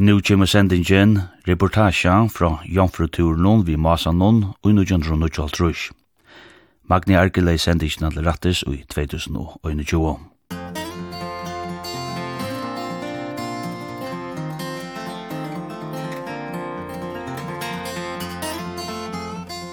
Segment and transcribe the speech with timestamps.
[0.00, 5.90] Nu kjemur sendingen reportasja fra Jomfruturen vi Masanon og Nujandron og Kjoltrush.
[6.86, 10.14] Magni Arkele i sendingin alle rattis i 2021.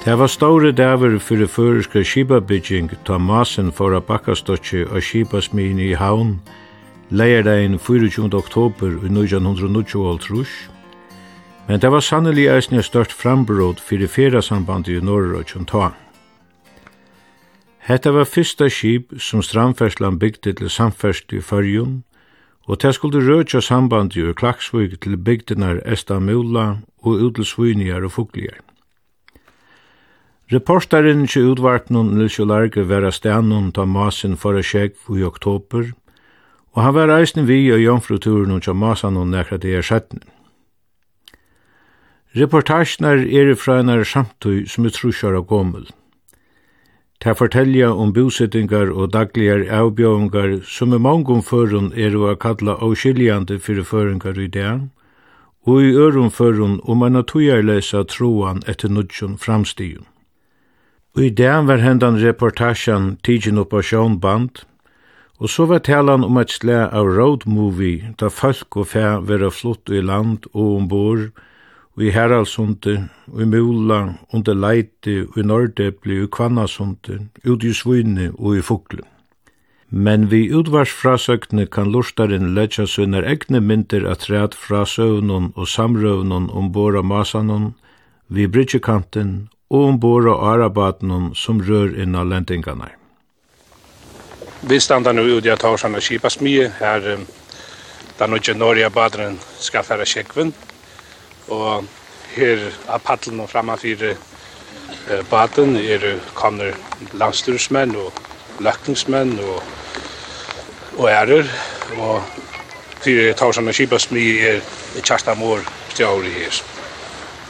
[0.05, 5.93] Det var store daver det føreske skipabygging ta masen for a bakkastotje og skipasmin i
[5.93, 6.39] havn,
[7.09, 8.33] leierdagin 24.
[8.33, 10.69] oktober i 1990
[11.67, 15.91] men det var sannelig eisne størst frambrot fyrir ferdasambandet i Norra og Kjonta.
[17.85, 22.03] Hetta var fyrsta skip som strandferslan bygde til samferst i Førjun,
[22.65, 28.57] og det skulle rødja sambandet ur Klaksvig til bygdenar Estamula og Udelsviniar og Fugliar.
[30.53, 35.93] Reportaren til utvartnum Nils Jolarge var av stenen ta masen for a i oktober,
[36.75, 40.27] og han var reisende vi og jomfruturen og tjamasan og nekra det er sættene.
[42.35, 45.85] Reportasjoner er fra en er samtøy som er trusjar av gommel.
[47.23, 53.55] Ta fortelja om bosettingar og dagligar avbjøvingar som i mangum førun er å kalla avskiljande
[53.63, 54.73] fyrir føringar i det,
[55.63, 60.03] og i ørum førun om en atujarlesa troan etter nudjon framstigen.
[61.15, 64.65] Og i det var hendan reportasjan tidsin oppa sjånband,
[65.39, 69.49] Og så var talan om et slag av road movie, da folk og fæ vera
[69.51, 71.25] flott i land og ombord,
[71.95, 73.99] og i Heraldsunde, og i Mula,
[74.33, 79.07] under Leite, og i Nordepli, og i Kvannasunde, ut i Svine og i Fuglen.
[79.89, 86.49] Men vi utvarsfrasøkne kan lortaren letja sønner egne mynter at træt fra søvnun og samrøvnun
[86.49, 87.73] ombord av masanun,
[88.27, 93.04] vi bridgekanten og ombord av arabatnun som rør innan lendingarnar.
[94.67, 97.25] Vi standa nu ut jag tar såna kipa smie um,
[98.17, 100.53] da nu Norge badren ska färra checkven
[101.47, 101.85] og
[102.35, 106.73] her av paddeln och uh, baden er kommer
[107.13, 108.13] landstursmän och
[109.39, 109.63] og,
[110.97, 111.45] og ærer
[111.97, 112.21] og och
[113.01, 114.61] fyra tar såna kipa smie är
[115.03, 115.59] Kjartan mor
[115.89, 116.63] stjauri her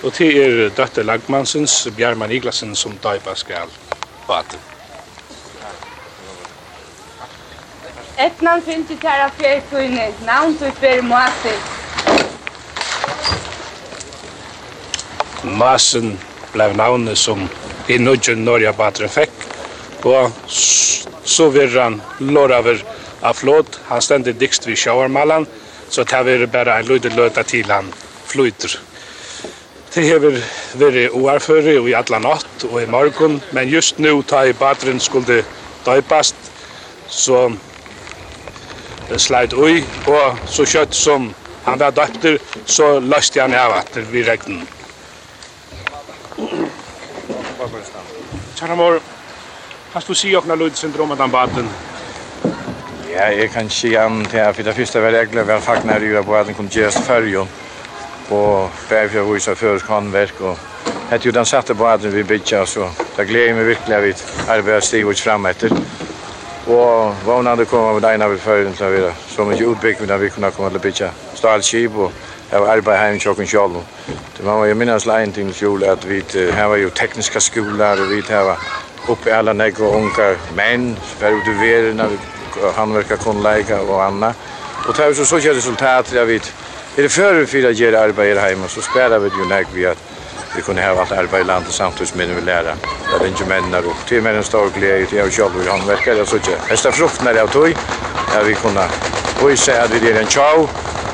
[0.04, 3.70] Og til er døtte Lagmansens, Bjarman Iglasen, som døypa skal
[4.28, 4.75] baden.
[8.16, 11.52] Etnan finti tæra fjær tøyne, navn tøy fjær måte.
[15.60, 16.14] Masen
[16.54, 17.44] blev navnet som
[17.92, 19.36] i nudgen Norja Batren fekk,
[20.08, 22.80] og så virran loraver
[23.20, 25.44] av flåt, han stendir dikst vi sjåarmalan,
[25.92, 27.92] så det var bare en løyde løyde til han
[28.32, 28.80] flyter.
[29.92, 34.48] Det har vært oerføre og i alle natt og i morgen, men just nu tar
[34.48, 35.44] jeg badren skulle
[35.84, 36.36] døypast,
[37.12, 37.50] så
[39.18, 41.30] sleit ui, og så kjøtt som
[41.66, 44.68] han var døpter, så løste han av at vi regnen.
[48.56, 49.00] Kjære mor,
[49.94, 51.70] kan du si åkna lydsyndrom om at han baden?
[53.12, 56.04] Ja, jeg kan si han til at for det første var jeg glad vel fagnar
[56.04, 57.48] i på at han kom gjerst bare
[58.30, 58.40] på
[59.22, 60.58] å vise kan håndverk og
[61.12, 64.04] hette jo den satte på at vi bytja så det gleder jeg meg virkelig at
[64.04, 64.14] vi
[64.50, 65.72] arbeider stivut frem etter.
[66.66, 69.14] Og vågnande kom med deg når vi fører den videre.
[69.28, 71.10] Så mye utbygging vi kunne komme til å bytja.
[71.38, 72.14] Stål kjip og
[72.50, 73.76] jeg var arbeid hjemme tjokken sjål.
[74.38, 78.10] Det var jo minnes leien til fjol at vi her var jo tekniska skoler og
[78.10, 78.58] vi her var
[79.08, 84.34] oppe alla og unkar menn, var ute handverka handverkar konleika og anna.
[84.88, 88.14] Og det var så så resultat at vi er det fyrir fyrir fyrir fyrir fyrir
[88.14, 90.15] fyrir fyrir fyrir fyrir fyrir fyrir fyrir fyrir fyrir
[90.56, 92.76] vi kunne ha alt arbeid i landet samtidig som vi lærer.
[93.10, 96.18] Det er ikke mennene og til med en stor glädje till jag själv och handverkare
[96.18, 97.70] Jeg synes ikke, Hästa frukten er av tog,
[98.34, 98.86] ja vi kunne
[99.50, 100.68] vise at vi er en tjau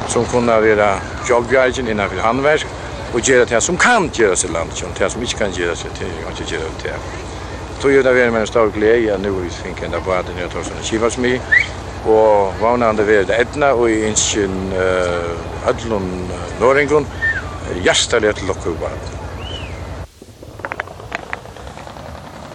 [0.07, 2.68] som kunne være självbjärgen innenfor håndverk
[3.13, 5.91] og gjøre det som kan göras i landet, og det som ikke kan gjøre seg
[5.94, 6.78] til, det ikke gjøre det.
[6.81, 6.91] til.
[7.81, 10.12] Tog ju det vi är med en stor glede, nu nå vi finner tänkande på
[10.12, 11.40] at det er tog som kivas med
[12.06, 17.08] og vannande vi er det etna og i innsyn uh, öllun norringun
[17.76, 19.21] hjertelig til okkur varmt.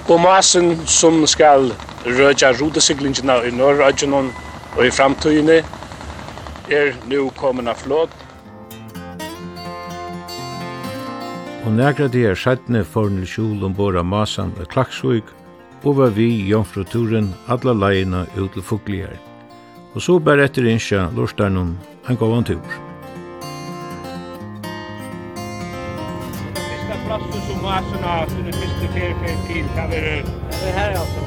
[0.09, 1.73] Og masen som skal
[2.07, 4.31] rødja rudesiglingina i Norrødjanon
[4.77, 5.57] og i framtøyene
[6.71, 8.15] er nu kommet av flot.
[11.67, 15.25] Og nægra de er sættne for Nils Kjol Masan og klaksvig
[15.83, 19.19] og var vi i Jomfruturen alla leina ut til Fuglier.
[19.95, 21.79] Og så bare etter innskja lorsdagen
[22.09, 22.86] en gav tur.
[27.67, 30.23] massorna som du diskuterar för tid kan vi...
[30.65, 31.21] Det här är alltså.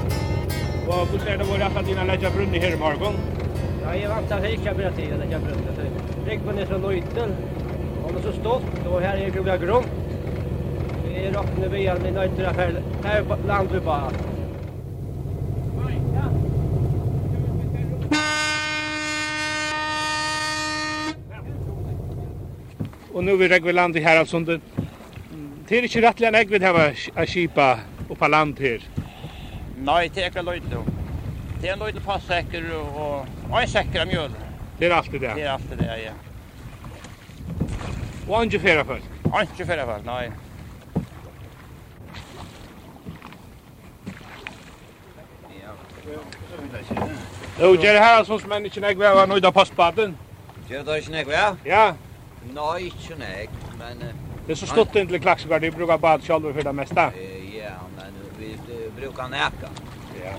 [0.88, 3.14] Och hur ser det vår att dina lägga brunn i här i morgon?
[3.84, 5.62] Ja, jag vant att hejka berätta till lägga brunn.
[6.26, 7.30] Räck på ner från Nöjten.
[8.04, 9.86] Om det så stått, då här är grova grund.
[11.08, 12.82] Vi är rakt nu via med Nöjten affär.
[13.04, 14.12] Här är land vi bara.
[23.14, 24.62] Og nu är vi regveland i Haraldsundet.
[25.70, 27.80] Det er ikke rettelig rättligen ägg vid här att kipa
[28.10, 28.82] och på land her.
[29.78, 30.84] Nei, det er ikke löjt då.
[31.62, 34.32] Det er en löjt på og, og en sekker av mjøl.
[34.80, 35.36] Det er alltid det?
[35.36, 36.12] Det er alltid det, ja.
[38.30, 39.04] Og inte flera folk?
[39.42, 40.32] Ikke flera folk, nei.
[47.60, 50.18] Jo, det är här som människan ägg vid att nöjda på spaden.
[50.68, 51.38] Det är inte ägg vid?
[51.64, 51.94] Ja.
[52.54, 53.50] Nei, ikke ägg,
[53.80, 54.29] men...
[54.50, 57.02] Det är så stort inte till Klaxgård, du brukar bad själv för det mesta.
[57.02, 58.58] Ja, men vi
[58.96, 59.70] brukar näka.
[60.24, 60.32] Ja.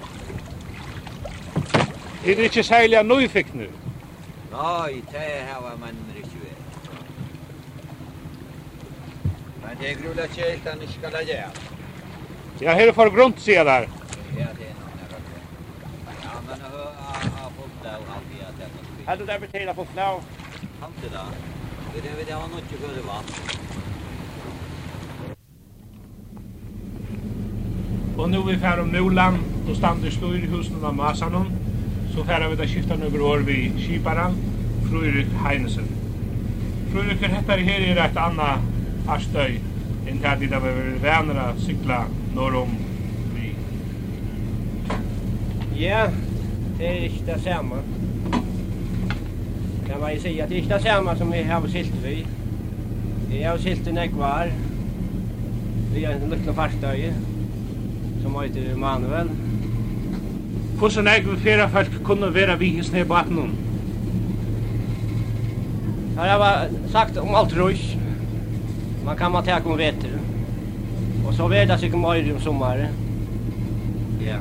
[2.24, 3.70] Är det inte särliga nyfick nu?
[4.52, 6.28] Nej, det här var man inte
[9.62, 11.46] Men det är grulla kejlt att ni ska lägga.
[12.58, 13.82] Ja, här är för grunt ser där.
[13.82, 14.90] Ja, det är någon
[16.22, 19.10] Ja, men har fått det och allt i att det.
[19.10, 20.22] Hade du där betala på flow?
[20.80, 21.50] Hade det.
[21.94, 23.22] Det Vi det vi har något ju för det var.
[28.20, 29.38] Og nu vi färd om Molan,
[29.68, 31.46] og stander stor i husen av Masanon.
[32.14, 34.36] Så färd vi da skiftan över år vid Kiparan,
[34.90, 35.86] Frurik Heinesen.
[36.92, 38.58] Frurik heter här är ett annat
[39.06, 39.60] arstöj.
[40.08, 42.68] En tid där vi vill vänra sykla norr om
[43.34, 43.54] vi.
[45.84, 46.06] Ja,
[46.78, 47.76] det er ikke det samme.
[49.86, 52.26] Kan man ju säga att det är inte detsamma som vi har silt vi.
[53.40, 54.52] Jag har silt en ekvar.
[55.94, 57.12] Vi har en liten farstöj
[58.22, 59.30] som heter Emanuel.
[60.78, 63.52] Hvordan er det flere folk kunne være vi i sned på appen?
[66.16, 67.96] Her har jeg sagt om alt rus.
[69.04, 70.16] Man kan man ta om veter.
[71.26, 72.96] Og så vet jeg sikkert mer om sommeren.
[74.24, 74.40] Ja.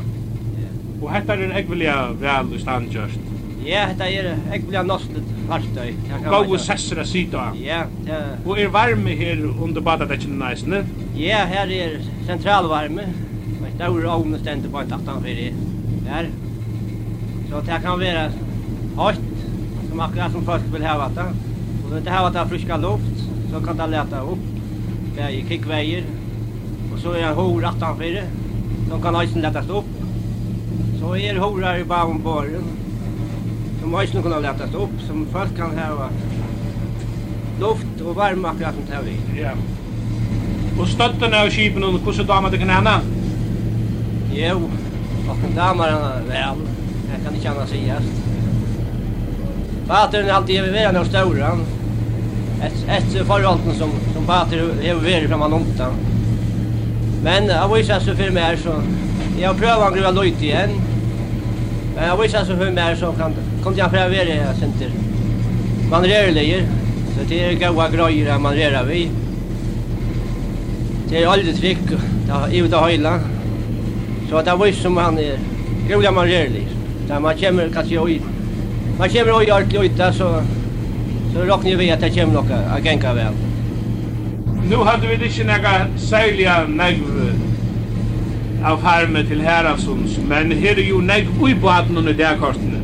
[1.02, 3.28] Og hetta er en ekvelia vel i standgjørst.
[3.66, 5.94] Ja, hetta er ekvelia nostet fartøy.
[6.26, 7.50] Gåu sessra sida.
[7.60, 8.20] Ja, ja.
[8.46, 10.86] Og er varme her under badadekken næsne?
[11.20, 13.08] Ja, her er sentralvarme
[13.80, 15.54] stora ångestenter på en tattan för det
[16.06, 16.30] där.
[17.50, 18.32] Så det kan vara
[18.96, 19.20] hårt,
[19.90, 21.34] som akkurat som folk vill ha det.
[21.86, 24.40] Och det här var det friska luft, så kan det leta upp.
[25.16, 26.04] Det är kickväger.
[26.94, 28.24] Och så är det hår attan för det,
[28.90, 29.86] som kan isen lättas upp.
[31.00, 32.64] Så är det horar i bakom borren,
[33.82, 36.10] som isen kan lättas upp, som folk kan ha
[37.60, 39.52] luft och varma akkurat som det här Ja.
[40.82, 43.02] Och stötten av skipen, och kusset damer det kan hända?
[44.42, 44.70] Jo,
[45.30, 46.58] och damer han väl.
[47.14, 47.96] Jag kan inte annars säga.
[49.88, 51.58] Patern har alltid över en av stora.
[52.62, 55.94] Ett, ett förhållande som, som Pater har varit framan omtan.
[57.24, 58.82] Men jag visar så för mig så...
[59.42, 60.70] Jag prövar att gruva lojt igen.
[61.96, 63.34] Men jag visar så för mig så kan,
[63.64, 64.92] kan jag pröva det här center.
[65.92, 66.68] Man rörliger.
[67.18, 69.10] Så det är goda grejer man rör vi.
[71.10, 71.80] Det är aldrig tryck.
[72.28, 73.20] Det är ju det höjla.
[74.30, 75.38] Så det var som han är
[75.88, 76.80] groliga man rör liksom.
[77.08, 78.22] Där man kommer kanske oj.
[78.98, 80.42] Man kommer oj allt lite så
[81.34, 83.34] så råkar vi att det kommer några att gänga väl.
[84.70, 87.04] Nu hade vi inte några sälja negv
[88.66, 92.80] av harme till Herasons, men här är ju negv i baden under där kortene.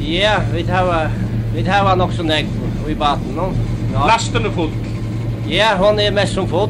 [0.00, 1.10] Ja, vi har
[1.54, 2.46] vi har nog så negv
[2.88, 3.52] i nu
[3.92, 4.06] Ja.
[4.06, 4.70] Lasten är full.
[5.48, 6.68] Ja, hon är mest som full.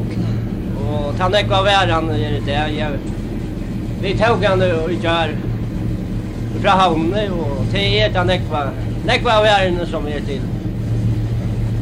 [0.79, 2.67] Och han är kvar värre han är det där.
[2.67, 2.89] Jag
[4.01, 5.35] vi tog han och gör
[6.61, 8.67] fra havnene og til eta nekva.
[9.07, 10.41] Nekva av ærene som er til.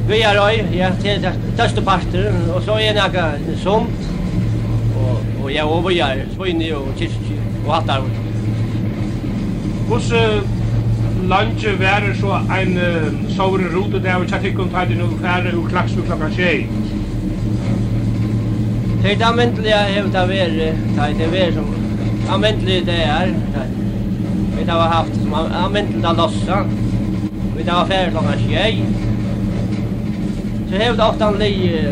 [0.10, 1.24] Vi er røy, ja, til
[1.58, 3.30] tøste parter, og så er nekka
[3.64, 4.12] sumt.
[4.96, 8.12] Og, og jeg over gjør, svinni og kyrkje og hatt der.
[9.88, 10.44] Hvordan
[11.30, 15.70] lunch være så en uh, sovre rute der og tatt ikon tatt i færre og
[15.70, 16.68] klaks ved klokka tjei?
[19.04, 21.85] Det er da myndelige hevda være, det er være som
[22.30, 23.34] användligt det är.
[24.58, 26.66] Vi har haft som användligt att lossa.
[27.58, 28.86] Vi har färdigt långa tjej.
[30.70, 31.86] Så hävde ofta en li...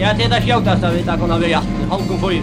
[0.00, 1.62] Ja, det är det sjokaste vi har kunnat välja.
[1.90, 2.42] Halkom fyra.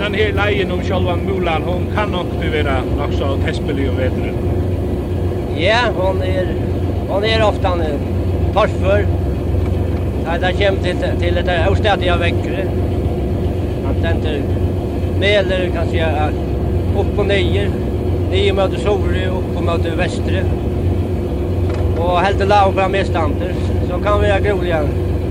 [0.00, 4.34] Den her leien om sjálvan mulan, hon kan nok vera nokso tespelig om vetren.
[5.62, 6.46] Ja, hon är
[7.08, 7.98] hon är ofta nu.
[8.54, 9.06] Varför?
[10.24, 12.64] Ja, där kommer till till det där städet jag väcker.
[13.84, 14.42] Han tänder
[15.18, 16.32] meler kanske jag
[17.00, 17.70] upp och ner.
[18.30, 20.44] Nio möter Sorö upp och möter Västre.
[21.98, 23.54] Och helt lav på i stanter
[23.88, 24.82] så kan vi göra groliga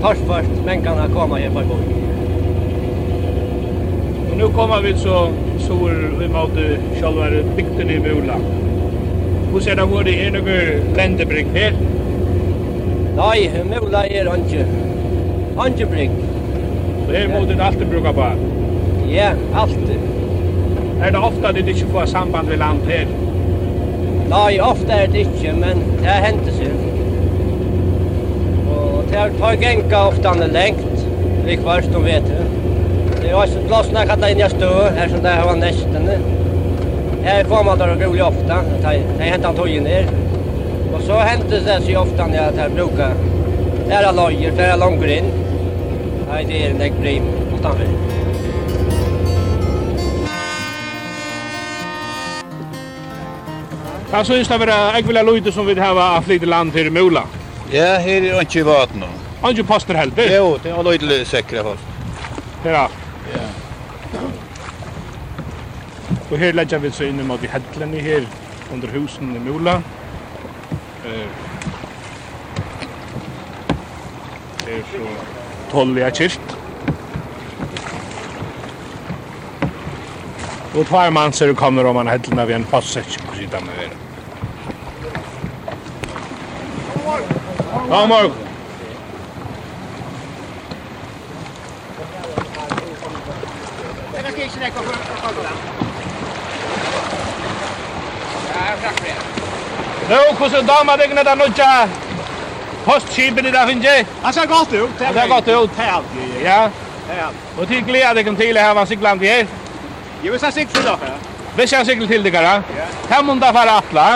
[0.02, 1.84] torfast men kan komma här på gång.
[4.30, 8.69] Och nu kommer vi så sår vi möter själva bygden i Boland.
[9.50, 10.58] Hvor ser det hvor det er noe
[10.94, 11.74] blendebrygg her?
[13.16, 14.66] Nei, mulig er han ikke.
[15.66, 16.14] Ikke brygg.
[17.06, 18.28] Så her må den alltid bruke på?
[19.10, 19.98] Ja, alltid.
[21.02, 23.10] Er det ofte at du ikke får samband med land her?
[24.30, 26.76] Nei, ofte er det ikke, men det henter seg.
[28.70, 31.06] Og det tar genka ofte han er lengt,
[31.48, 32.44] likvart, de vet det.
[33.16, 35.58] Det er også plassen jeg kan ta inn i stå, her som det har var
[35.58, 36.20] nestene.
[37.24, 38.62] Här kom man där roligt ofta.
[39.18, 40.06] Det hänt han tog ner.
[40.94, 43.12] Och så hänt det så ofta när jag tar bruka.
[43.90, 45.24] Här är lojer, flera långgrinn.
[46.32, 47.22] Nej, det är en äggbrim
[47.58, 47.86] utanför.
[54.10, 57.22] Vad syns det vara äggvilla lojde som vi har av lite land här i Mula?
[57.70, 58.62] Ja, här är inte
[59.40, 60.28] Har du pastor helper?
[60.30, 61.82] Jo, det är lojde säkra fast.
[62.64, 62.72] Här.
[62.72, 62.88] Ja.
[66.30, 68.26] Og her legger vi så inn mot i hedlene her,
[68.72, 69.80] under husen i Mula.
[71.02, 71.10] Her
[74.76, 75.02] er så
[75.70, 76.40] Tolja kyrk.
[80.74, 83.60] Og tvær mann ser du kommer om man hedlene ved en passage på siden av
[83.80, 83.90] her.
[87.90, 88.49] God morgen!
[100.10, 101.66] Nå, hvordan damer deg ned av nødja
[102.82, 104.06] postskipen i det finnes jeg?
[104.24, 104.96] Han ser gott ut.
[104.98, 105.70] Det ser godt ut.
[106.42, 107.28] Ja.
[107.58, 109.46] Og til glede deg til å hava sikland vi er.
[110.24, 111.14] Jo, hvis han sikler til.
[111.54, 112.56] Hvis sikler til dere.
[113.12, 114.08] Her må fara atla.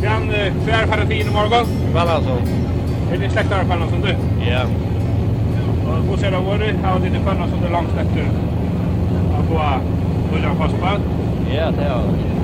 [0.03, 0.23] Jan,
[0.67, 1.67] hur för att i morgon?
[1.95, 2.31] Väl alltså.
[3.13, 4.17] Är det släktare för någon som du?
[4.51, 4.63] Ja.
[6.11, 8.25] Och så ser det varit, har det för någon som du långt efter?
[9.39, 9.61] Att få
[10.35, 11.01] William Fossbad?
[11.57, 12.35] Ja, det har det.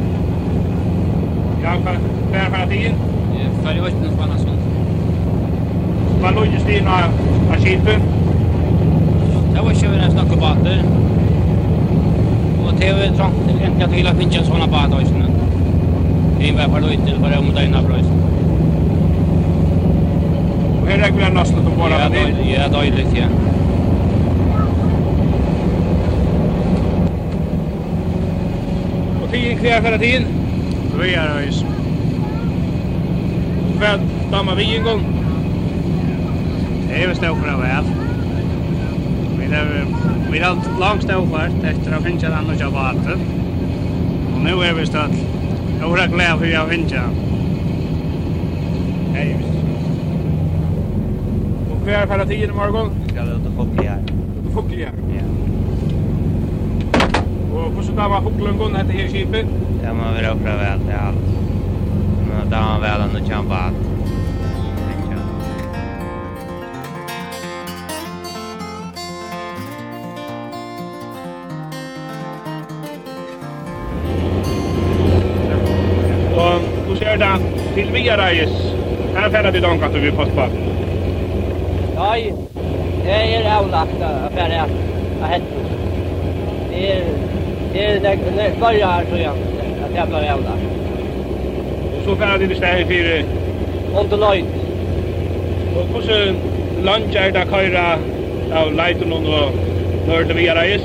[1.63, 2.01] Jan, hur för att?
[2.33, 4.51] Ja, för det var inte någon annan som.
[6.23, 8.01] Vad låg just i några skiten?
[9.55, 10.85] Det var ju nästan kubater
[12.81, 15.27] det är väl trångt egentligen att hela finns en sån bad och sådana.
[16.39, 18.07] Det är i varje fall inte om det är en.
[20.83, 21.65] Och här är det nästan
[21.99, 22.51] med det?
[22.51, 23.25] Ja, dåligt, ja.
[29.23, 30.25] Och tiden kvar för tiden?
[31.01, 31.47] Vi är ös.
[31.47, 31.65] visst.
[33.81, 35.01] Vad dammar vi en gång?
[36.89, 38.10] Det är väl stå för väl
[39.51, 39.87] vi har
[40.33, 43.21] vi har allt långt ståvart efter att finna annars jag vatten.
[44.35, 45.41] Och nu är vi stått
[46.01, 47.03] är glad för jag finna.
[49.15, 49.37] Hej.
[51.71, 52.91] Och vi är färdiga tiden i morgon?
[53.17, 53.99] Ja, det är inte folk här.
[54.45, 54.93] Det får folk här?
[55.17, 55.25] Ja.
[57.55, 59.47] Och hur så där var Hoklungon hette här skipet?
[59.83, 61.17] Det man vill uppleva allt i allt.
[62.29, 63.90] Men det var väl ändå kämpat.
[77.81, 78.53] til Via reis.
[79.17, 80.47] Her färdar vi långt att vi fått på.
[81.99, 82.33] Nej,
[83.05, 84.63] det er avlagt att färda
[85.23, 85.43] att hett.
[86.71, 87.03] Det er,
[87.73, 89.33] det er det förra her, tror jeg,
[89.85, 90.65] at jag blir avlagt.
[91.97, 93.25] Og så färdar vi stäv fire?
[94.01, 94.45] Under løyt.
[95.77, 96.37] Og hvordan
[96.83, 97.99] lunch er det köra
[98.53, 99.53] av leiten og och
[100.09, 100.83] Norte Via reis?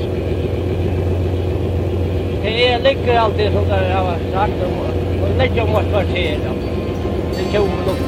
[2.44, 4.80] Det er lyckas alltid som det har sagt om
[5.24, 6.65] och lägger mot kvarteret
[7.36, 8.04] til kjomen opp.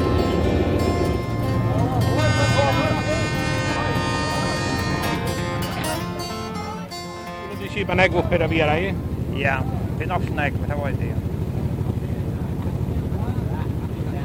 [7.38, 8.92] Skulle du kjipa negg opp her av bjera i?
[9.38, 9.58] Ja,
[9.98, 11.14] det er nok negg, men det var det.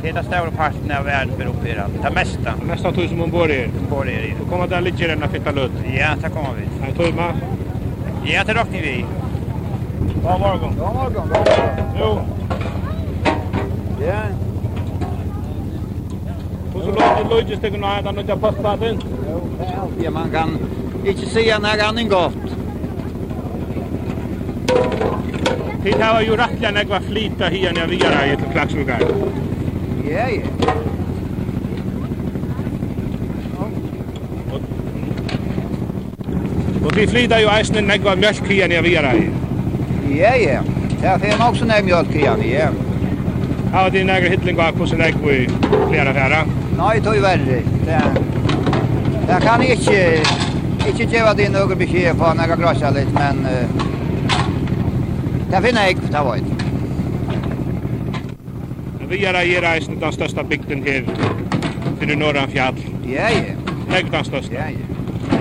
[0.04, 1.74] Det är den stora parten av världen för uppe i.
[2.04, 2.54] Det mesta.
[2.60, 3.70] Det mesta tog som hon bor i.
[3.80, 4.34] Hon bor i.
[4.40, 5.72] Då kommer där ligger den här fitta lut.
[5.98, 6.66] Ja, det kommer vi.
[6.82, 7.34] Nej, tog man.
[8.26, 9.06] Ja, det räknar vi.
[10.24, 10.76] God morgon.
[10.76, 11.14] God morgon.
[11.14, 11.94] God morgon.
[12.00, 12.20] Jo.
[14.08, 14.53] Ja.
[16.84, 16.92] Så
[17.30, 19.02] Luigi det nå her, den nødja postplaten.
[20.04, 20.50] Jo, man kan
[21.06, 22.34] ikke se en her annen godt.
[25.84, 29.06] Tid her var jo rettelig enn jeg var flita her når vi gjør til Klaksvukar.
[30.10, 30.42] Ja, ja.
[36.84, 39.08] Og vi flyter jo eisen enn jeg var mjölk her når vi gjør.
[40.18, 40.64] Ja, ja.
[41.04, 42.68] Ja, det er nok sånn jeg mjölk her, ja.
[43.74, 46.44] Ja, det er nægre hittling av hvordan jeg var flera færa.
[46.44, 46.63] Ja.
[46.78, 47.62] Nei, tog verre.
[47.86, 48.02] Det,
[49.28, 49.98] det kan ikke,
[50.90, 53.66] ikke gjøre det noen beskjed på når jeg grasja litt, men uh,
[55.54, 56.56] det finner jeg ikke, det var ikke.
[59.14, 61.04] Vi er her eisen den største bygden her,
[62.00, 62.80] til Norran fjall.
[63.10, 63.54] Ja, ja.
[63.92, 64.54] Negg den største.
[64.54, 65.38] Ja, ja.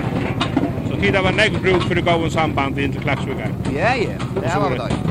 [0.87, 3.49] Så tida var negg bruk for å gå en samband inn til Klagsvigar.
[3.73, 5.02] Ja, ja, det var det.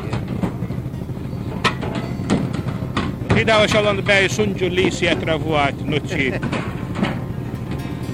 [3.45, 6.33] vi där var själva bäj Sundjo Lisi etter att få et nytt skip.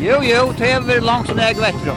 [0.02, 1.92] Jo, jo, det är väl långt som jag vet då.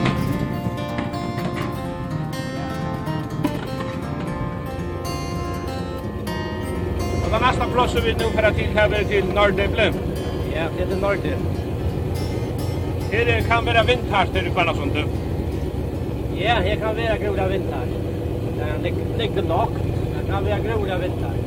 [7.25, 9.93] Och den nästa plats vi nu för her tillhäva til Nordeble.
[10.55, 11.37] Ja, det är det
[13.11, 14.93] Her Det kan vara vindhart eller vad sånt.
[16.37, 17.89] Ja, her kan vara groda vindhart.
[18.83, 19.71] Det ligger nok.
[20.25, 21.42] Det kan vara groda vindhart.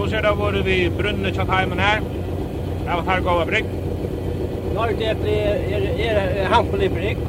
[0.00, 1.98] Hvordan er det vært vi brunnet kjatt heimen her?
[2.00, 3.66] Det var her gode brygg.
[4.72, 7.20] Når det er, er, er hampelig brygg.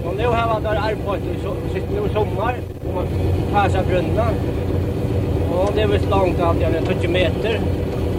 [0.00, 2.58] Og nå har vi vært arbeidet sitt nå sommer.
[2.80, 3.14] Og man
[3.52, 4.42] tar seg brunnet.
[5.54, 7.62] Og det er vist langt alt jeg er 20 meter.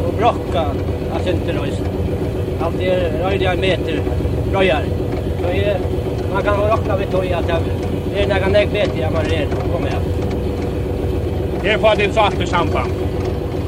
[0.06, 1.84] Og brokka er synterøys.
[2.63, 4.01] Alt er røyde en meter
[4.56, 5.12] røyere.
[5.41, 5.75] Så jeg,
[6.32, 9.84] man kan råkna vidt tog at det er nægge nægge vet jeg man er på
[9.84, 10.12] med.
[11.60, 13.00] Det er for det satt i samband.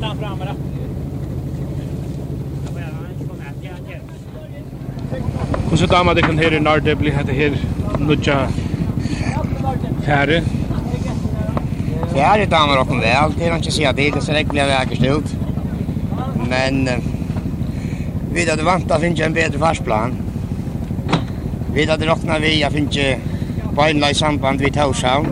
[0.00, 0.70] Flytta fram ratten.
[5.70, 7.56] Og så damer det kan her i Norge blir hette her
[7.98, 8.36] nødja
[10.06, 10.40] fære.
[12.14, 15.36] Fære damer okken vel, det er att det är så det blir jeg stilt.
[16.48, 16.88] Men
[18.32, 20.16] vi hade vant att finna en bättre farsplan.
[21.74, 23.18] Vi hade råkna vi å finne
[23.76, 25.26] beinla i samband vid Taushavn.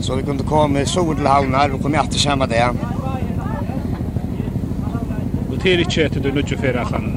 [0.00, 2.74] Så vi kunde komma så till havnar och komma efter samma det
[5.68, 7.08] ser ikke etter du nødt til å føre allan?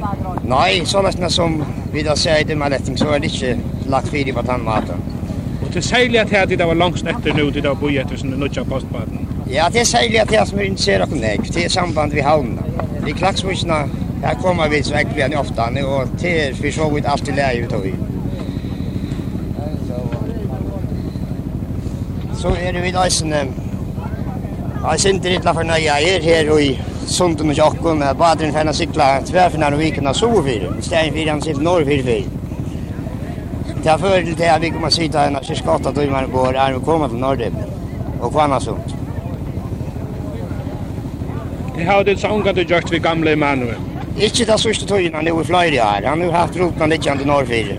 [0.50, 1.58] Nei, så nesten som
[1.94, 5.06] vi da ser i denne letting, så er det ikke lagt fire på tannmaten.
[5.62, 8.34] Og til særlig at her, det var langst etter nå, det var boi etter som
[8.34, 9.28] du nødt postbaden?
[9.52, 12.16] Ja, det er særlig at her som vi ikke ser dere nek, det er samband
[12.16, 12.68] vi havna.
[13.06, 13.82] Vi klaksmusene,
[14.26, 17.66] her kommer vi så ekkert igjen ofte, og det er for så vidt alltid leie
[17.66, 17.96] ut av vi.
[22.42, 23.34] Så er det vi da eisen,
[24.82, 26.72] Jeg synes det er litt for nøye, jeg er her og i
[27.12, 30.72] sunden och jocken med badren för att cykla tvärfinar och viken av sovfyr.
[30.82, 32.30] Stäng vid han sitt norrvid vid.
[33.84, 36.74] Det har fördel till att vi kommer sitta en av kyrkata då man går är
[36.74, 37.54] vi kommer till Norrdip
[38.22, 38.96] och kvanna sunt.
[41.78, 43.76] Det har det så unga du gjort vid gamla Emanuel.
[44.20, 46.06] Ikke det sørste tøyene nå i flere her.
[46.06, 47.78] Han har haft roten litt igjen til Norrfire.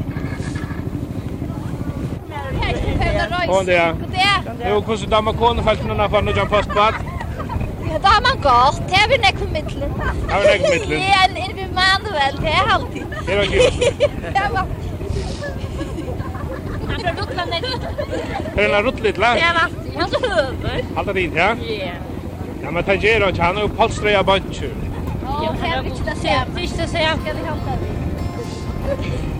[3.49, 3.95] Hon det.
[4.69, 7.12] Jo, hvordan damer kone faktisk når han får noe postbad?
[7.95, 8.83] Ja, da har man gått.
[8.89, 9.91] Det har vi nekk på midtelen.
[9.99, 11.03] Det har vi nekk på midtelen?
[11.03, 12.39] Ja, det er vi manuel.
[12.45, 13.05] Det er alltid.
[13.27, 13.75] Det var givet.
[14.37, 14.67] Det var...
[16.89, 17.67] Han ble ruttla ned.
[17.67, 17.83] dit.
[18.57, 19.41] er en rutt litt langt.
[19.41, 19.99] Det var alltid.
[19.99, 20.81] Han så høver.
[20.97, 21.51] Halda dit, ja?
[21.69, 21.93] Ja.
[22.63, 23.43] Ja, men tangerer han ikke.
[23.43, 24.73] Han er jo polstrøya bantjur.
[25.27, 26.55] Ja, det er ikke det samme.
[26.55, 27.25] Det er ikke det samme.
[27.25, 27.45] Det er ikke det
[29.21, 29.32] samme.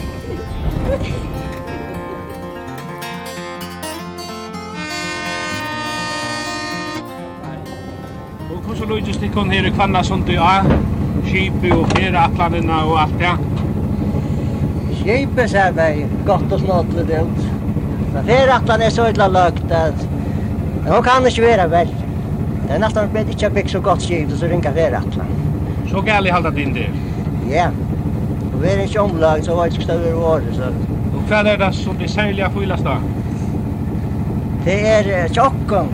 [9.13, 10.63] yrkesnikon her i Kvannasundi A,
[11.27, 13.33] skipi og ferieatlanina og alt det.
[15.03, 17.43] Skipi ser meg godt og snåtlet ut.
[18.15, 20.07] Men ferieatlan er så illa lagt at
[20.87, 21.93] hun kan ikke være vel.
[22.63, 25.37] Det er nesten blitt ikke bygg så godt skipi så ringa ferieatlan.
[25.91, 26.97] Så gæli halda din der?
[27.51, 27.69] Ja.
[28.55, 30.57] Og vi er ikke omlag så var ikke større året.
[30.57, 30.73] Så.
[31.13, 32.97] Og hva er det som de særlige fylast da?
[34.65, 35.93] Det er tjokken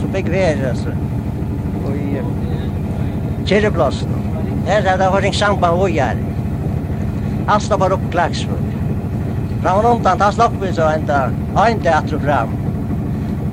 [0.00, 0.98] som bygg vera, altså
[1.94, 2.22] i
[3.46, 4.08] Kyrreplassen.
[4.66, 6.20] Her er det var en samband og gjør.
[7.48, 8.68] Alt står bare opp klagsfull.
[9.62, 11.24] Fra og undan, da slapp vi så enda
[11.66, 12.54] en teatro fram.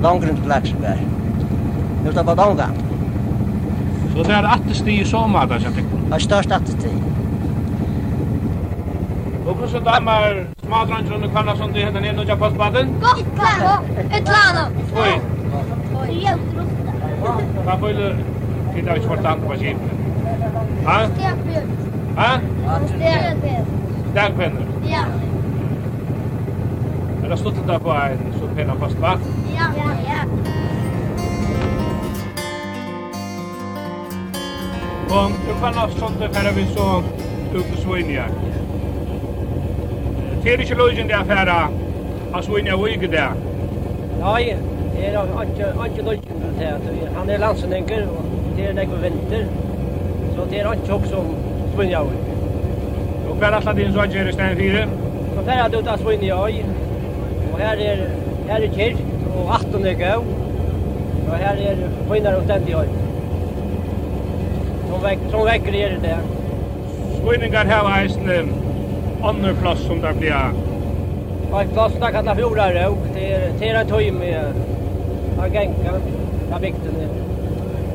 [0.02, 1.02] Langgrunn klagsfull her.
[2.04, 2.78] Nå er bare omgang.
[4.14, 6.00] Så det er attestig i sommer, da, kjent ikke?
[6.06, 6.94] Det er størst attestig.
[9.46, 12.96] Og hvordan damer smadrangene og som de hender ned og kjøper postbaden?
[13.02, 13.82] Godt, klar!
[14.18, 14.66] Utlandet!
[14.96, 15.14] Oi!
[16.00, 16.10] Oi!
[16.10, 16.24] Oi!
[16.24, 16.38] Oi!
[17.22, 17.94] Oi!
[17.94, 17.94] Oi!
[17.94, 18.29] Oi!
[18.70, 19.90] Det Titta vi sportante på skipen.
[20.86, 21.06] Ha?
[21.06, 21.70] Stegpinn.
[22.16, 22.38] Ha?
[22.86, 23.66] Stegpinn.
[24.10, 24.66] Stegpinner?
[24.90, 25.02] Ja.
[27.24, 29.02] Er det stått der på en sånn pinne fast?
[29.56, 30.22] Ja, ja, ja.
[35.10, 36.88] Og du kan ha sånt det færre vi så
[37.54, 38.30] ut til Svinja.
[40.42, 41.60] Det er ikke løsning det færre
[42.32, 43.34] av Svinja og ikke der.
[44.22, 44.42] Nei,
[44.94, 45.22] det er
[45.86, 47.16] ikke løsning der.
[47.18, 48.29] Han er landsenenker og
[48.60, 49.44] det er nekve vinter,
[50.36, 51.20] så det er ikke også
[51.74, 52.10] svinjøy.
[53.30, 54.82] Og hver er din så gjør i stedet fire?
[55.34, 56.58] Så fer jeg ut av svinjøy,
[57.52, 58.02] og her er,
[58.48, 60.26] her er kyrk, og 18 er gau,
[61.28, 62.92] og her er finner og stendig høy.
[64.90, 66.18] Som, vek, som vekker er det.
[67.14, 68.52] Svinningar her var eisen
[69.24, 70.52] andre plass som der blir
[71.50, 73.32] Og en plass der kallar fjorda rauk, det
[73.70, 75.98] er en tøy med Argenka,
[76.52, 77.29] der bygden er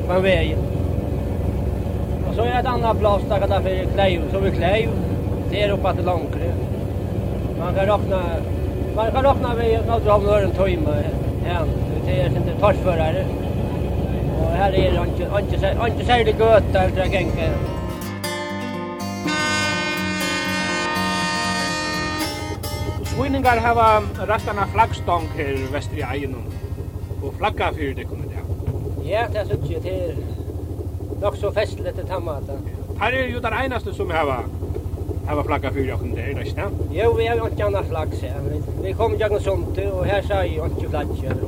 [0.06, 0.58] från vägen.
[2.28, 4.88] Och så är det ett annat plats där det är kläv, så vi kläv.
[5.50, 6.52] Det är uppe till Långkre.
[7.58, 8.22] Man kan råkna,
[8.96, 11.04] man kan räkna vi något av några timmar
[11.48, 11.68] än.
[12.06, 13.24] Det är inte torsförare.
[14.40, 17.50] Och här är det inte inte inte särskilt gott där det gänge.
[23.04, 26.44] Svinningar hava rastana flaggstong her vestri eienum
[27.22, 28.35] og flagga fyrir det kommer
[29.06, 30.24] Ja, det er synes jeg til
[31.20, 32.52] nok så festlig til tammata.
[33.00, 34.36] Her er jo den eneste som hava
[35.28, 36.76] hava flagga fyrir okkur der, nesten.
[36.94, 38.40] Jo, vi har jo ikke annar flaggs her.
[38.82, 41.46] Vi kom gjennom somte, og her sa jeg ikke flagger.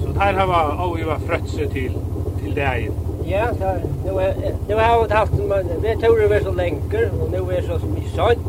[0.00, 1.96] Så der hava avgiva frøtse til,
[2.40, 2.90] til deg?
[3.26, 4.32] Ja, der, nu, er,
[4.68, 7.78] nu har vi haft en mann, vi tog vi så lenker, og nu er så
[7.86, 8.46] mye sant,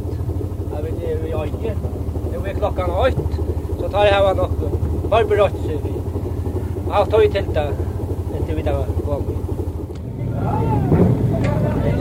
[0.73, 1.75] jeg vet det vi øye.
[2.33, 3.29] Nu er klokkan 8,
[3.79, 4.51] så tar jeg hava nok,
[5.09, 5.95] bare berøtt seg vi.
[6.87, 7.90] Jeg har tog til det
[8.55, 8.71] vida
[9.05, 9.35] bakom.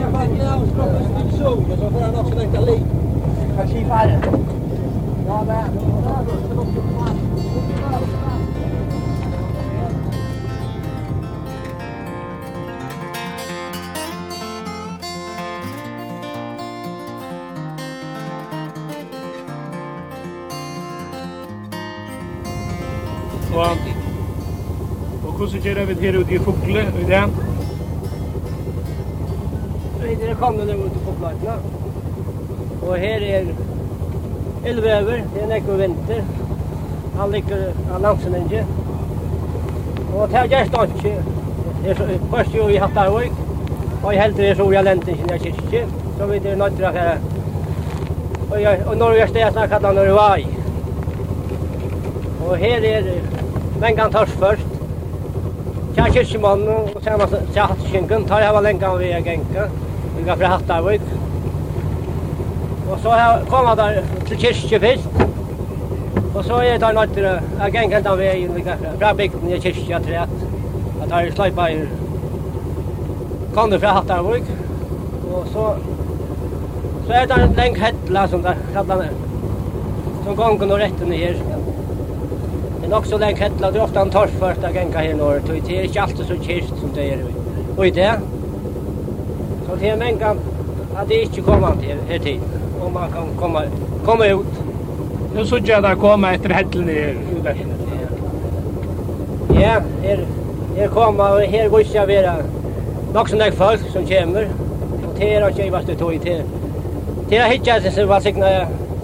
[0.01, 2.83] Jag bara gillar att skapa en snygg sol och så får han också lite liv.
[3.57, 4.21] Kanske i färgen.
[5.27, 7.10] Ja, men.
[25.41, 27.21] Hvordan gjør vi her ute i Fogle i det?
[30.01, 31.55] Vi er kommet nå ute på platene.
[32.81, 33.47] Og her er
[34.69, 36.19] elveøver, det er nekko vinter.
[37.17, 37.63] Han liker
[37.95, 38.65] annonsen ikke.
[40.13, 41.13] Og det er gjerst ikke.
[41.83, 43.39] Det er først jo i Hattarvøk.
[44.03, 45.81] Og helt det er så jeg lente ikke når kyrkje.
[46.19, 47.15] Så vi er nødt til å være.
[48.85, 50.45] Og når jeg steg snakket han når vi var i.
[52.45, 53.09] Og her er,
[53.81, 54.80] men Tors først.
[55.91, 59.65] Tja kyrkjemannen og senast tja hattkjenken tar jeg var lenka vi er genka.
[60.15, 61.03] Vi går fra Hattarvik.
[62.87, 63.99] Og så har jeg der
[64.29, 65.21] til kyrkje fyrst.
[66.35, 69.59] Og så er det nødt til å genka den veien vi går fra bygden i
[69.67, 70.37] kyrkje til rett.
[71.01, 71.83] Jeg tar sløypa i
[73.55, 74.47] kom fra Hattarvik.
[75.31, 75.67] Og så
[77.07, 79.09] så er det en lenk hettla som der kallar det,
[80.23, 81.35] Som gongen og retten her
[82.91, 85.85] nok så lenge hettla, det er ofte en torrført av genka her når, det er
[85.87, 87.21] ikke alltid så kyrst som det er
[87.77, 88.09] og i det.
[89.65, 90.33] Så det er menga
[90.99, 92.41] at det ikke kommer til her tid,
[92.81, 93.63] og man kan komme,
[94.03, 94.59] komme ut.
[95.31, 97.15] Nu så jeg det komme etter hettlen her.
[99.55, 100.25] Ja, her,
[100.75, 102.35] her kommer, og her går ikke være
[103.13, 104.51] nok så lenge folk som kommer,
[105.05, 106.43] og det er ikke jeg vaste tog til.
[107.29, 108.51] Det er hittet som var sikna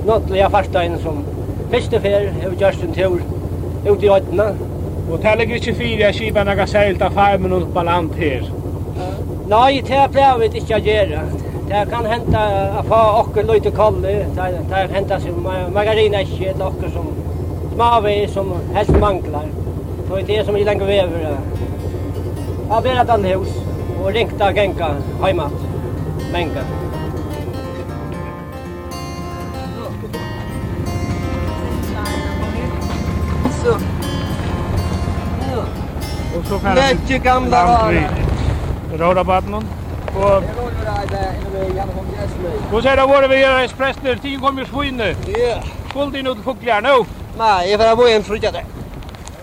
[0.04, 1.24] nåttliga farstein som
[1.68, 3.37] Fyrste fer, hef gjørst en tur
[3.86, 4.50] ut i ödna.
[5.12, 8.52] Och det ligger inte fyra kibar några särskilt av farmen upp på land här.
[9.50, 11.22] Nej, det blir vi inte att göra.
[11.68, 12.40] Det kan hända
[12.80, 14.26] att få åker lite kolle.
[14.36, 17.08] Det kan hända som margarina inte ett åker som
[17.76, 19.46] smavi som helst manglar.
[20.10, 21.38] Så Det är det som i länge vever.
[22.68, 23.50] Jag har berat han hus
[24.04, 24.88] och ringta gänka
[25.22, 25.50] hemma.
[26.34, 26.87] Mänga.
[36.60, 38.98] så kan Mycket Råda rör.
[38.98, 39.54] Rörabatten.
[39.54, 40.44] Och
[42.70, 45.16] Hvor ser det våre vi gjør espressner, tiden kommer svinne.
[45.28, 45.62] Ja.
[45.90, 47.06] Skuld inn ut fugler nå.
[47.38, 48.66] Nei, jeg får bo igjen frutja der.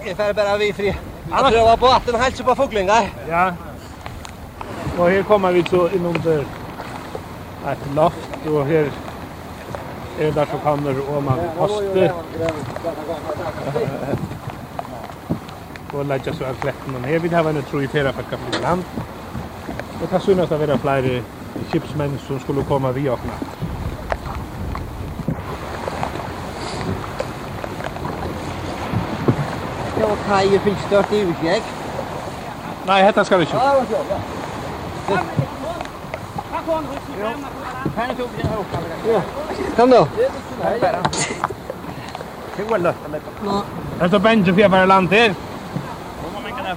[0.07, 0.87] Jeg får bare vi fri.
[0.87, 3.09] Jeg prøver på at den helser på fuglingar.
[3.29, 3.44] Ja.
[4.98, 6.44] Og her kommer vi så inn under
[7.72, 8.90] et loft, og her
[10.20, 12.11] er det så kommer, om man poster
[15.94, 16.92] og leggja så av kletten.
[16.92, 18.85] Men her vil jeg ha en tro i terapakka på land.
[20.02, 21.22] Og det synes det være flere
[21.68, 23.38] skipsmenn som skulle komme vi åkna.
[29.94, 31.74] Det var kaj og fikk størt i utkjekt.
[32.87, 33.57] Nei, dette skal vi ikke.
[33.57, 35.18] Ja, det var så, ja.
[39.76, 40.09] Kom då.
[42.57, 43.20] Det var lätt med.
[43.44, 43.62] Nå.
[44.00, 45.35] Är det bänken för att vara land till?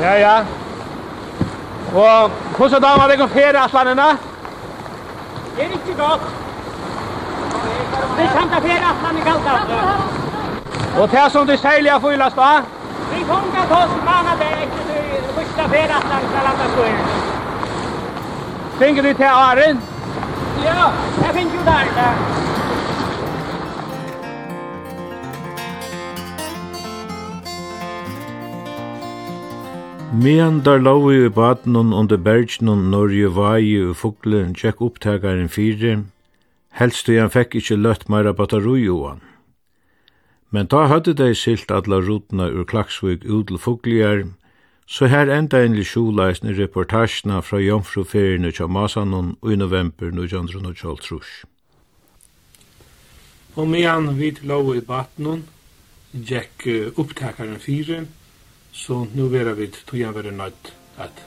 [0.00, 0.44] Ja, ja.
[1.94, 4.02] Og hvordan damer det går ferie, Aslanene?
[5.56, 6.20] Det er ikke godt.
[8.18, 12.50] Vi kommer til ferie, Aslanene, kallt Og det som du særlig har fylles da?
[13.12, 14.94] Vi kommer til oss mange det er ikke du
[15.36, 16.96] første ferie, Aslanene, skal på skoer.
[18.78, 19.80] Tenker du til Arin?
[20.64, 20.82] Ja,
[21.24, 22.55] jeg finner jo der, der.
[30.22, 36.06] Medan der lov i baden under bergen når jeg vaje i fuglen tjekk opptakaren fire,
[36.80, 39.20] helst du han fikk ikkje løtt meira batteroi oan.
[40.50, 44.24] Men da hadde de silt alla rutna ur Klaksvig ut til fugliar,
[44.86, 51.44] så her enda en lisjolaisne reportasjene fra jomfruferiene tja Masanon i november 1912.
[53.56, 55.44] Og medan vi lov i baden,
[56.16, 58.06] tjekk opptakaren fire,
[58.76, 61.22] Så nu vera vi tog vera nøyt at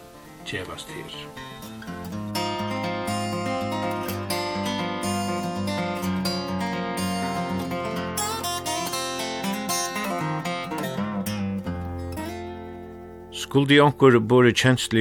[0.46, 1.16] kjevast her.
[13.34, 14.54] Skuldi onkur bori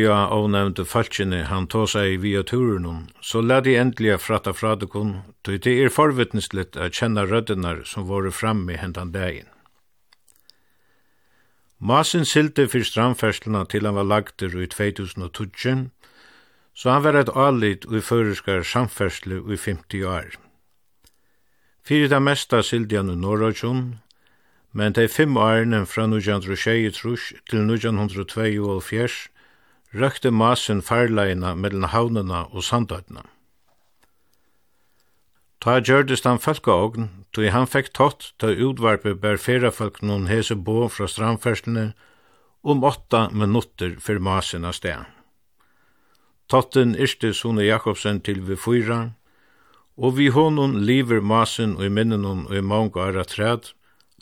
[0.09, 2.89] av avnevnte falskjene han tå seg via turen
[3.21, 8.33] så lad i endelig fratta fradekon, tog det er forvittneslitt at kjenna røddenar som vore
[8.33, 9.53] framme hentan dagen.
[11.81, 15.91] Masin sildi fyrir strandfersluna til han var lagtur i 2012,
[16.75, 20.35] så han var et alit og i føreskar samferslu i 50 år.
[21.87, 24.01] Fyrir det mesta sildi han i Norrajon,
[24.73, 26.91] men de fem årene fra 1923
[27.49, 29.31] til 1922
[29.95, 33.23] røkte Masin farleina mellom havnena og sandøtna.
[35.59, 40.87] Ta gjørdist han fölkaogn, tog han fekk tott ta utvarpe bær ferafolk noen hese bo
[40.87, 41.91] fra strandferslene
[42.63, 45.03] om åtta minutter for masen av sted.
[46.49, 49.01] Totten irste Sone Jakobsen til vi fyra,
[49.99, 53.73] og vi honon liver masen og i minnen og i mange åra træd,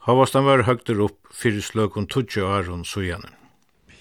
[0.08, 3.36] havast han var høgter opp fyrir sløkun tutsi æron sujanen.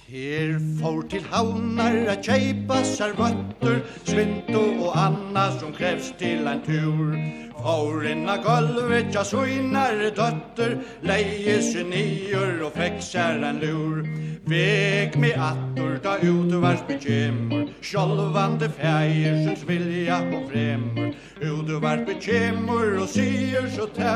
[0.08, 6.62] Her får til havnar a kjeipa sær vöttur, svintu og anna som krefst til ein
[6.62, 7.16] tur.
[7.58, 14.06] Får inna gulvet ja svinar döttur, leie sig nior og fekk sær ein lur.
[14.46, 21.16] Vek mig attur da utvars bekymmer, sjolvande fægir sin svilja og fremur.
[21.42, 24.14] Utvars bekymmer og sier så tæ,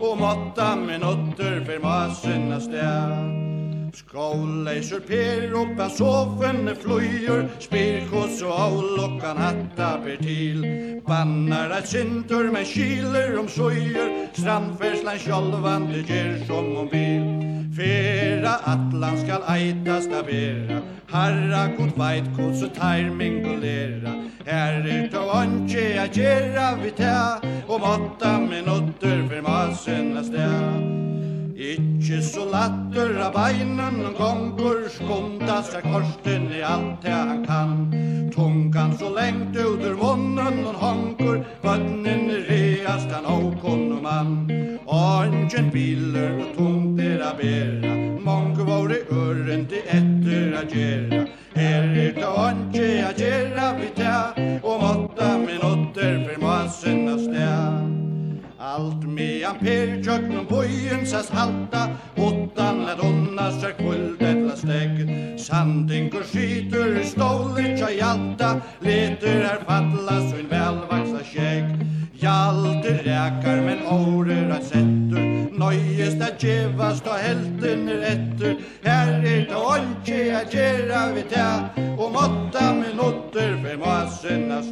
[0.00, 3.59] og måtta med notter fyrir masen að.
[3.94, 10.62] Skåleisur per oppa soffene fløyer Spirkos og avlokkan hatta per til.
[11.06, 17.26] Bannar at sintur men kiler om søyer Strandferslan sjolvande gjer som om vil.
[17.74, 24.14] Fera atlan skal eita stavera Harra kod veit kod så tar mingulera.
[24.46, 30.79] Her er ta vanske a gjerra vi ta Om åtta minutter for masen a sted
[32.10, 37.76] Kyss og latter av beinen gonger skunda seg korsten i alt det han kan.
[38.34, 44.34] Tungan så lengt ut ur munnen og honker bønnen i reast han åkonne mann.
[44.90, 47.94] Ongen biler og tungt er a bera
[48.26, 54.39] Mange våre øren til etter a gjerra Her er det onge a gjerra vi tær
[59.50, 67.00] Medan Per tjöknum bojen sas halta Åttan lät onna sig kvöld etla steg Sandingur skyter
[67.00, 71.64] i stålet tja hjalta Leter här fattla så en välvaxna kägg
[72.12, 79.46] Hjalter räkar men årer att sätter Nöjes att djevast och hälten är etter Här är
[79.46, 84.62] det ånke att gera vi tja Och måtta minutter för masen av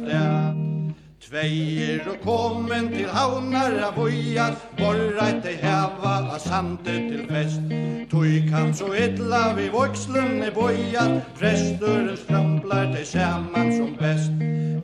[1.19, 7.73] Tveir og kommen til havnar av ujar, borreit ei heva a sande til fest.
[8.11, 14.31] Tui kan så illa vi vokslun i bojar, presturen stramplar tei saman som best.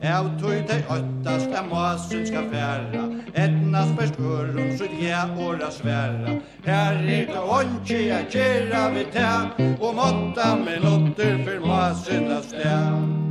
[0.04, 6.36] Av tui tei öttast a masen ska færa, etnas per skurrum sut ja ora sværa.
[6.68, 9.36] Her er det onki a kjera vi ta
[9.80, 13.25] og måtta minutter fyr masen a stæ.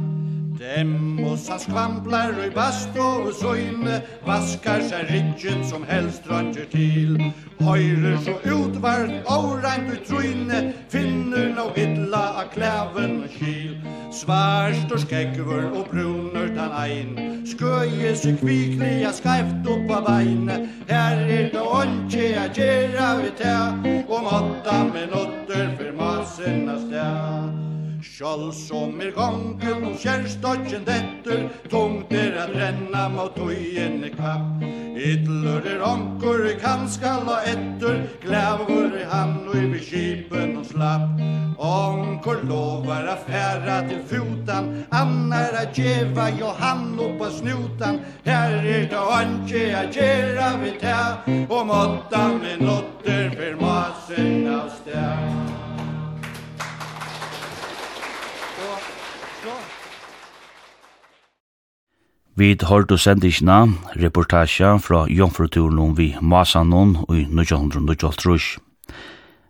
[0.65, 7.19] Demmosa skvamplar i bastu og søyne Vaskar seg ridget som helst rønter til.
[7.59, 13.75] Høyrer så utvart årent ut trøyne Finner no illa av klæven og kyl
[14.21, 20.49] Svarst og skekver og brunner tan ein Skøye seg kvikli av skreift opp av vein
[20.89, 23.59] Her er det åndje a gjerra vi ta
[24.09, 27.64] Om åtta minutter for masen av stad
[28.05, 34.63] Sjall som er gongen og kjærstodgen detter Tungt er at renna mot tøyen i kapp.
[34.95, 41.19] Ytler er onkur i kanskalla etter Glævur i hann og i bekipen og slapp.
[41.57, 49.05] Onkur lovar a færa til fotan Annar a djeva Johan oppa snutan Her er det
[49.19, 55.44] onki a djera vi ta Og måttan minutter notter for masen av stær.
[62.37, 68.57] Vi har du sendisjna reportasja fra Jomfruturen vi Masanon i 1998.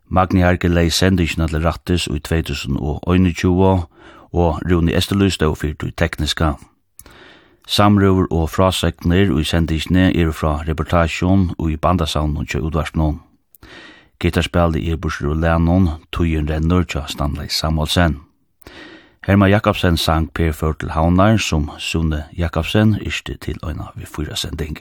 [0.10, 3.88] Magni Arke lei sendisjna til rattis i 2021
[4.34, 6.52] og Rune Estelus stod fyrt i tekniska.
[7.68, 13.18] Samrøver og frasekner i sendisjne er fra reportasjon og i bandasavnen til utvarsnån.
[14.22, 18.25] Gitarspillet er bursru lennon, tøyen rennur til Stanley Samuelsen.
[19.26, 24.78] Herma Jakobsen sang Per Førtel Havnar som Sune Jakobsen, ikke til øyna vi fyra sending.